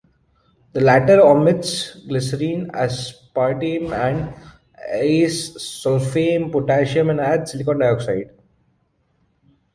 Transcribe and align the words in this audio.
The 0.73 0.81
latter 0.81 1.21
omits 1.21 1.93
glycerin, 2.07 2.71
aspartame, 2.71 3.91
and 3.93 4.33
acesulfame 4.95 6.51
potassium, 6.51 7.11
and 7.11 7.21
adds 7.21 7.51
silicon 7.51 7.77
dioxide. 7.77 8.31